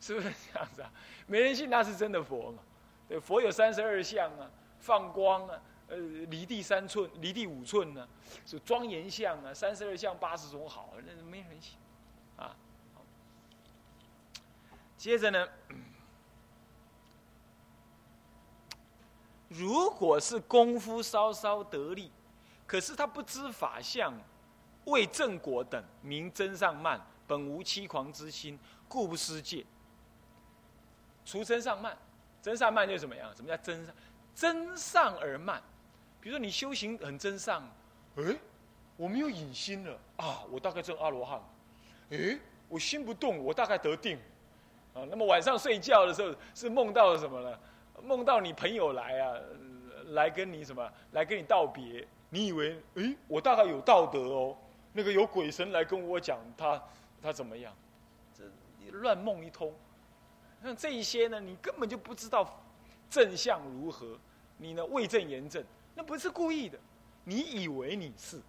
[0.00, 0.90] 是不是这样子啊？
[1.28, 2.58] 没人信他是真的佛嘛？
[3.08, 8.06] 对，佛有三十二相啊，放光啊，呃，离地三寸，离地五寸呢，
[8.44, 11.78] 是庄严相啊，三十二相八十种好，那没人信
[12.36, 12.54] 啊。
[14.96, 15.48] 接着呢，
[19.48, 22.10] 如果是功夫稍稍得力，
[22.66, 24.12] 可是他不知法相，
[24.84, 27.00] 为正果等，名真上慢。
[27.26, 28.58] 本无欺狂之心，
[28.88, 29.64] 故不失戒。
[31.26, 31.96] 除真上慢，
[32.40, 33.30] 真上慢就怎么样？
[33.36, 33.94] 什么叫真上？
[34.34, 35.62] 真上而慢。
[36.20, 37.62] 比如说你修行很真上，
[38.16, 38.34] 哎，
[38.96, 41.38] 我没有隐心了啊，我大概证阿罗汉。
[42.10, 44.18] 哎，我心不动，我大概得定。
[44.94, 47.58] 啊，那么晚上睡觉的时候是梦到了什么呢？
[48.02, 49.38] 梦到你朋友来啊，
[50.08, 50.92] 来跟你什么？
[51.12, 52.06] 来跟你道别。
[52.30, 54.56] 你以为哎，我大概有道德哦。
[54.92, 56.82] 那个有鬼神来跟我讲他。
[57.20, 57.74] 他怎么样？
[58.32, 58.44] 这
[58.92, 59.74] 乱梦一通，
[60.62, 62.62] 像这一些呢，你根本就不知道
[63.10, 64.16] 正向如何，
[64.56, 65.64] 你呢未正言正，
[65.96, 66.78] 那不是故意的，
[67.24, 68.40] 你以为你是，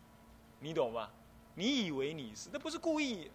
[0.60, 1.10] 你懂吗？
[1.56, 3.32] 你以为你是，那不是故意。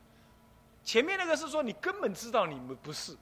[0.84, 3.16] 前面那个是说你根本知道你们不是，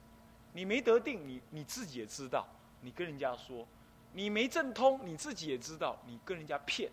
[0.53, 2.47] 你没得定，你你自己也知道，
[2.83, 3.65] 你跟人家说，
[4.11, 6.91] 你没正通，你自己也知道，你跟人家骗，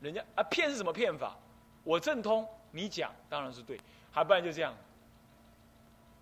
[0.00, 1.36] 人家啊骗是什么骗法？
[1.84, 3.78] 我正通，你讲当然是对。
[4.10, 4.74] 还不然就这样，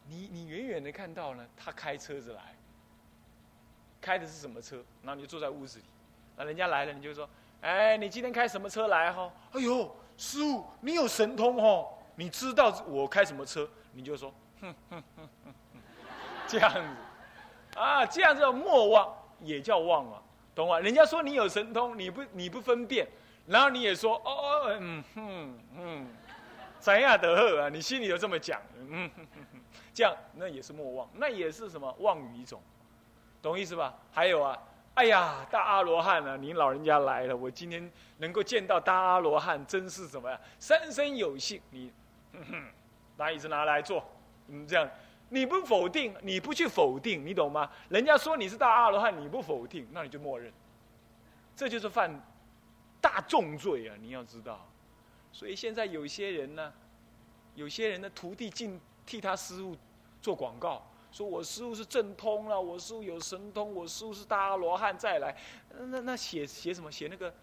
[0.08, 2.54] 你你远远的看到呢，他开车子来，
[4.00, 4.84] 开的是什么车？
[5.02, 5.84] 然后你就坐在屋子里，
[6.36, 7.26] 那人家来了，你就说，
[7.62, 9.32] 哎，你今天开什么车来哈？
[9.52, 13.66] 哎呦，师傅，你有神通哦，你知道我开什么车？
[13.92, 15.80] 你就说，哼哼哼哼哼，
[16.46, 16.96] 这样子，
[17.76, 20.22] 啊，这样叫莫忘也叫忘啊，
[20.54, 20.80] 懂吗？
[20.80, 23.06] 人家说你有神通，你不你不分辨，
[23.46, 26.06] 然后你也说，哦哦，嗯哼嗯，
[26.80, 27.68] 怎样得贺啊？
[27.68, 29.60] 你心里就这么讲，嗯哼哼哼，
[29.92, 32.60] 这样那也是莫忘，那也是什么妄语一种，
[33.42, 33.94] 懂意思吧？
[34.10, 34.58] 还有啊，
[34.94, 40.40] 哎呀，大阿罗汉啊，您老人家来了，我今天能够见到大阿罗汉，真是什么呀？
[40.58, 41.92] 三生有幸，你，
[42.32, 42.64] 哼哼。
[43.18, 44.04] 拿椅子拿来坐，
[44.48, 44.86] 嗯，这样，
[45.28, 47.70] 你不否定，你不去否定，你懂吗？
[47.88, 50.52] 人家说你是大阿罗汉，你不否定，那你就默认，
[51.54, 52.10] 这就是犯
[53.00, 53.96] 大重罪啊！
[54.00, 54.66] 你要知道，
[55.32, 56.72] 所以现在有些人呢，
[57.54, 59.76] 有些人的徒弟竟替他师傅
[60.22, 65.36] 做广告，说我师傅是正通了，我师傅有神通，我师傅是大阿罗汉再来，
[65.76, 66.90] 那那写写什么？
[66.92, 67.34] 写那个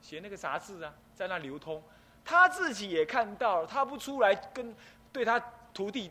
[0.00, 1.82] 写那个杂志啊，在那流通，
[2.24, 4.74] 他自己也看到了，他不出来跟。
[5.12, 5.40] 对他
[5.74, 6.08] 徒弟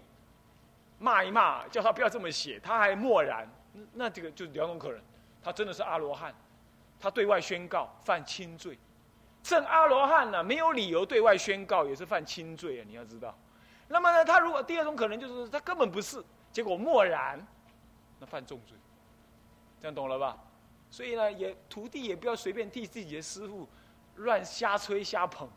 [1.00, 3.50] 骂一骂，叫他不要这么写，他还默然。
[3.94, 5.02] 那这个就是两种可能：
[5.42, 6.36] 他真的是阿罗汉，
[7.00, 8.76] 他对外宣告犯轻罪；
[9.42, 12.86] 正阿罗汉呢，没有理由对外宣告，也是犯轻罪啊！
[12.88, 13.34] 你要知道。
[13.88, 17.40] 那么呢，他如果第二种可能就是他根本不是，结果默然，
[18.20, 18.78] 那犯重罪。
[19.82, 20.38] 这样懂了吧？
[20.92, 23.68] 所以呢，也徒弟也不要随便替自己的师傅
[24.16, 25.48] 乱瞎吹瞎捧。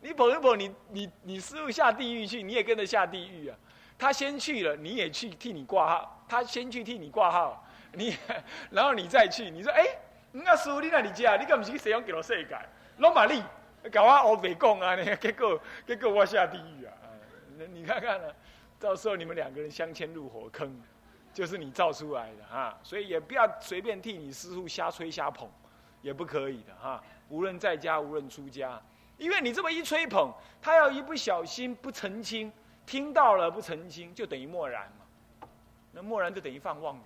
[0.00, 3.58] 你捧一捧，你你你师傅下地狱去，你也跟着下地狱啊！
[4.00, 6.24] 他先去了，你也去替你挂号。
[6.26, 8.16] 他先去替你挂号， 你
[8.70, 9.50] 然后你再去。
[9.50, 9.84] 你说哎，
[10.32, 12.58] 那师傅你那里家，你敢不是去西洋给我世界？
[12.96, 13.42] 罗马利
[13.92, 14.96] 搞我欧北贡啊！
[15.20, 16.92] 结果结果我下地狱啊！
[17.72, 18.32] 你看看呢，
[18.78, 20.80] 到时候你们两个人相牵入火坑，
[21.34, 22.78] 就是你造出来的啊！
[22.82, 25.48] 所以也不要随便替你师傅瞎吹瞎捧，
[26.00, 27.02] 也不可以的哈。
[27.28, 28.80] 无论在家，无论出家。
[29.18, 30.32] 因为你这么一吹捧，
[30.62, 32.50] 他要一不小心不澄清，
[32.90, 35.48] 听到了不澄清，就等于默然嘛。
[35.92, 37.02] 那默然就等于犯妄语，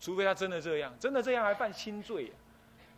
[0.00, 2.32] 除非他真的这样，真的这样还犯轻罪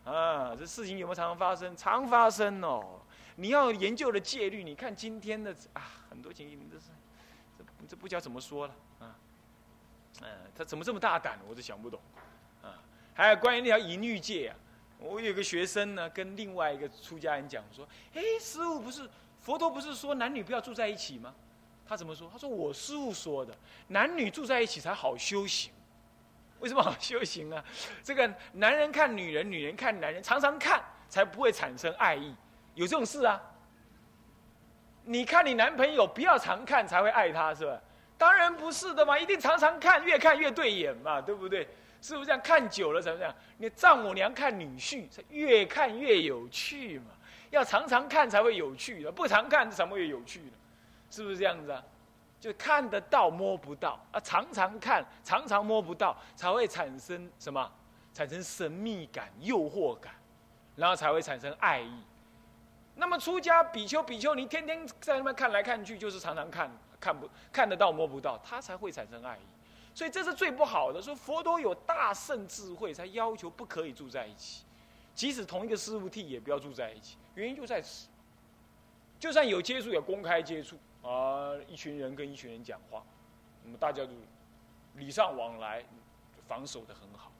[0.06, 0.56] 啊！
[0.56, 1.76] 这事情有没有常常发生？
[1.76, 2.98] 常发生哦。
[3.36, 6.86] 你要研究的戒律，你看今天的啊，很多情形都是，
[7.58, 9.14] 这这不叫怎么说了啊？
[10.22, 11.38] 嗯，他怎么这么大胆？
[11.46, 12.00] 我都想不懂
[12.62, 12.80] 啊。
[13.12, 14.56] 还有关于那条淫欲戒啊。
[14.98, 19.06] 我有个学生呢，跟另外一个出家人讲说：“哎，师傅不是
[19.40, 21.34] 佛陀不是说男女不要住在一起吗？”
[21.88, 22.28] 他怎么说？
[22.30, 25.72] 他说：“我师傅说的，男女住在一起才好修行。
[26.60, 27.64] 为什么好修行啊？
[28.02, 32.34] 这个男人看女人，女人看男人，常常看才不会产生爱意。
[32.74, 33.40] 有这种事啊？
[35.04, 37.80] 你看你男朋友不要常看才会爱他是吧？
[38.18, 41.66] 当然不是的嘛，一定常常看，越看越对眼嘛，对不对？”
[42.00, 43.34] 是不是这样看久了怎么样？
[43.56, 47.06] 你丈母娘看女婿，越看越有趣嘛。
[47.50, 50.52] 要常常看才会有趣的，不常看怎么会有趣呢？
[51.10, 51.82] 是不是这样子啊？
[52.40, 57.72] 就看得到摸不到啊，常常看常常摸不到，才会产生什么？
[58.14, 60.14] 产生神秘感、诱惑感，
[60.76, 62.02] 然后才会产生爱意。
[62.96, 69.40] 那么出家比丘、比丘，你天天在那边看来看去，就是常常看看不看得到摸不到，他才会产生爱意。
[69.94, 71.02] 所以这是最不好的。
[71.02, 74.64] 说佛陀有大圣智慧，才要求不可以住在一起，
[75.14, 77.16] 即使同一个师傅替，也不要住在一起。
[77.34, 78.08] 原因就在此。
[79.18, 83.02] 就算有接触，也公开接触啊，一群人跟一群人讲话，
[83.64, 84.12] 那么大家就
[84.94, 85.84] 礼尚往来，
[86.46, 87.32] 防守的很好，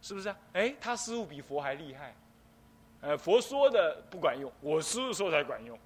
[0.00, 0.36] 是不是啊？
[0.52, 2.14] 哎，他师傅比佛还厉害，
[3.00, 5.78] 呃，佛说的不管用，我师傅说才管用。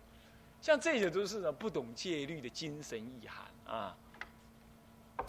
[0.61, 3.97] 像这些都是呢不懂戒律的精神意涵啊。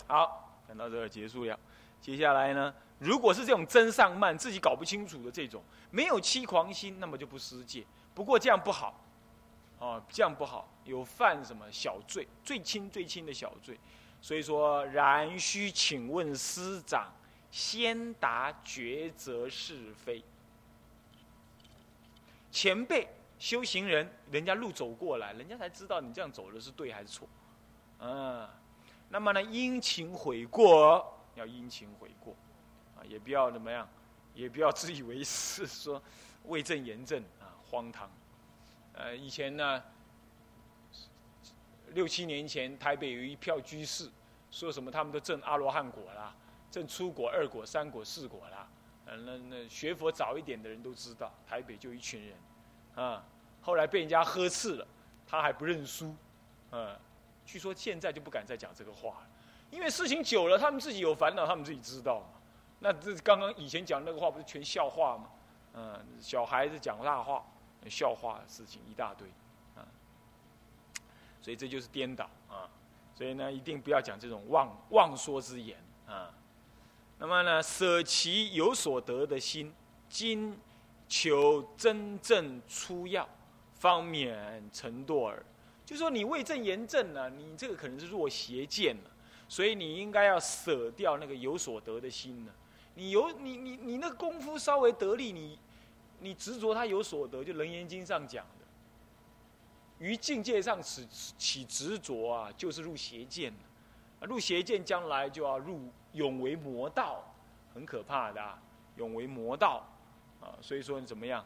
[0.08, 0.48] 好。
[0.68, 1.60] 讲到这儿结束了，
[2.00, 2.74] 接下来呢？
[2.98, 7.84] 如果是这种真上慢、自己搞不清楚的这种，没有欺狂心，那么就不失戒。
[8.14, 9.04] 不过这样不好，
[9.82, 13.78] 哦，这样不好，有犯什么小罪，最轻最轻的小罪。
[14.22, 17.12] 所以说，然须请问师长，
[17.50, 20.24] 先答抉择是非。
[22.52, 23.08] 前辈
[23.40, 27.28] 修行人，人家路走过来，人家才知道你这样走的是对还是错，
[27.98, 28.48] 嗯。
[29.10, 32.36] 那么呢，殷勤悔过，要殷勤悔过，
[32.96, 33.90] 啊，也不要怎么样，
[34.36, 36.02] 也不要自以为是，说
[36.46, 38.08] 为正言正啊，荒唐。
[39.02, 39.84] 呃，以前呢，
[41.88, 44.08] 六七年前，台北有一票居士，
[44.52, 46.36] 说什么他们都证阿罗汉果啦，
[46.70, 48.70] 证出果、二果、三果、四果啦。
[49.08, 52.38] 嗯，那那学佛早一点的人都知道，台北就一群人，
[52.94, 53.26] 啊，
[53.60, 54.88] 后来被人家呵斥了，
[55.26, 56.16] 他还不认输，
[56.70, 57.00] 啊。
[57.44, 59.28] 据说现在就不敢再讲这个话了，
[59.72, 62.40] 因为事情久了，他们自己有烦恼，他们自己知道嘛。
[62.78, 65.30] 那这刚刚以前讲那个话不是全笑话吗？
[65.74, 67.44] 嗯，小孩子讲大话，
[67.90, 69.28] 笑话的事情一大堆，
[69.76, 69.86] 啊，
[71.42, 72.70] 所以这就是颠倒啊。
[73.14, 75.78] 所以呢，一定不要讲这种妄妄说之言
[76.08, 76.34] 啊。
[77.20, 79.72] 那么呢，舍其有所得的心，
[80.10, 80.58] 今
[81.08, 83.28] 求真正出药，
[83.74, 85.46] 方免成堕耳。
[85.86, 89.12] 就说你为正言正呢，你这个可能是弱邪见了，
[89.48, 92.52] 所以你应该要舍掉那个有所得的心呢。
[92.96, 95.60] 你有你你你那功夫稍微得力，你
[96.24, 98.66] 你执着他有所得，就《楞严经》上讲的，
[99.98, 101.08] 于境界上起
[101.38, 104.28] 起执着啊，就是入邪见了。
[104.28, 107.24] 入邪见将来就要入永为魔道，
[107.74, 108.62] 很可怕的啊，
[108.98, 109.84] 永为魔道
[110.40, 110.54] 啊。
[110.62, 111.44] 所以说你怎么样，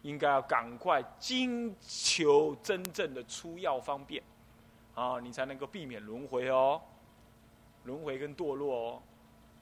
[0.00, 4.22] 应该要赶快精求真正的出药方便
[4.94, 6.80] 啊，你才能够避免轮回哦，
[7.84, 9.02] 轮回跟堕落哦。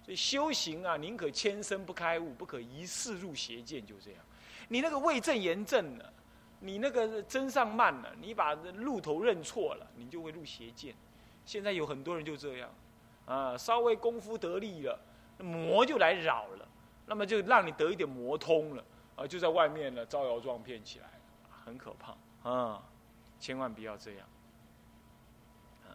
[0.05, 4.21] 所以修行啊，宁可千生不开悟，不可一世入邪见，就这样。
[4.69, 6.13] 你那个位正言正了，
[6.61, 10.95] 你那个真上慢了，你把路头认错了，你就会入邪见。
[11.45, 12.71] 现在有很多人就这样，
[13.27, 14.99] 啊，稍微功夫得力了，
[15.39, 16.69] 魔就来扰了，
[17.07, 18.85] 那么就让你得一点魔通了，
[19.17, 21.11] 啊，就在外面呢招摇撞骗起来，
[21.65, 22.83] 很可怕啊！
[23.39, 24.27] 千万不要这样，
[25.85, 25.93] 啊，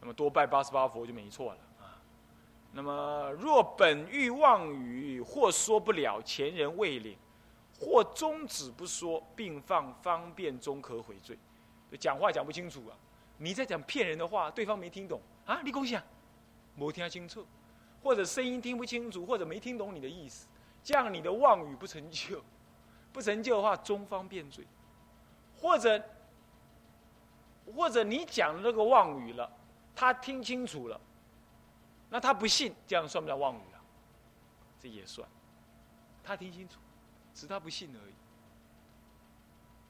[0.00, 1.58] 那么多拜八十八佛就没错了。
[2.76, 7.16] 那么，若本欲妄语，或说不了，前人未领，
[7.80, 11.38] 或终止不说，并放方便中可悔罪。
[11.98, 12.92] 讲话讲不清楚啊！
[13.38, 15.62] 你在讲骗人的话，对方没听懂啊？
[15.64, 16.02] 你讲，
[16.74, 17.46] 没听清楚，
[18.02, 20.46] 或者声音听不清楚，或者没听懂你的意思，
[20.82, 22.44] 这样你的妄语不成就，
[23.10, 24.66] 不成就的话，中方便罪。
[25.58, 25.98] 或者，
[27.74, 29.50] 或者你讲那个妄语了，
[29.94, 31.00] 他听清楚了。
[32.08, 33.82] 那他不信，这样算不算妄语啊？
[34.78, 35.28] 这也算，
[36.22, 36.78] 他听清楚，
[37.34, 38.14] 只是他不信而已，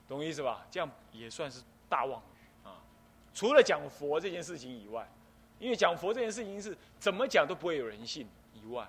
[0.08, 0.66] 懂意思吧？
[0.70, 2.80] 这样也算是大妄语啊！
[3.34, 5.06] 除了讲佛这件事情以外，
[5.58, 8.88] 因为讲佛这件事情是怎么讲都不会有人信以外，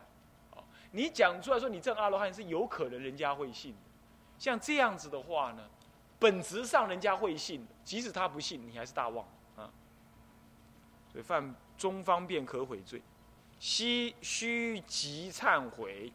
[0.52, 3.80] 啊，你讲出来说你证阿罗汉是有可能人家会信的，
[4.40, 5.70] 像这样子的话呢，
[6.18, 9.70] 本质上人家会信，即使他不信，你还是大妄啊！
[11.12, 13.02] 所以犯中方便可悔罪。
[13.60, 16.12] 须须即忏悔，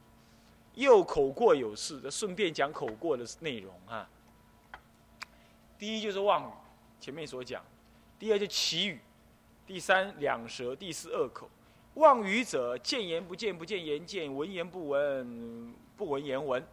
[0.75, 4.09] 又口过有事，顺便讲口过的内容啊。
[5.79, 6.53] 第一就是妄语，
[7.01, 7.61] 前面所讲；
[8.19, 8.99] 第二就绮语；
[9.67, 11.51] 第三两舌；第四恶口。
[11.95, 16.65] 妄语者，见言不见，不见言见，闻言不闻，不闻言闻。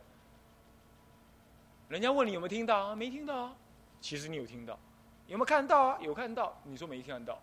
[1.89, 2.95] 人家问你有没有听到啊？
[2.95, 3.55] 没听到啊。
[3.99, 4.79] 其实你有听到，
[5.25, 5.99] 有没有看到啊？
[6.01, 6.61] 有看到。
[6.63, 7.41] 你说没看到。